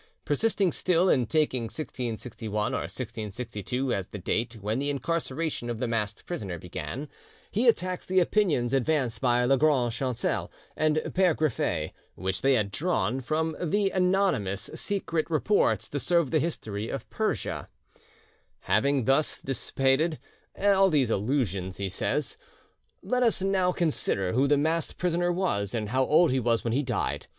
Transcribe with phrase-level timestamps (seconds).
[0.25, 5.87] Persisting still in taking 1661 or 1662 as the date when the incarceration of the
[5.87, 7.07] masked prisoner began,
[7.51, 13.21] he attacks the opinions advanced by Lagrange Chancel and Pere Griffet, which they had drawn
[13.21, 17.67] from the anonymous 'Memoires secrets pour servir a l'Histoire de Perse'.
[18.61, 20.17] "Having thus dissipated
[20.59, 22.39] all these illusions," he says,
[23.03, 26.73] "let us now consider who the masked prisoner was, and how old he was when
[26.73, 27.27] he died.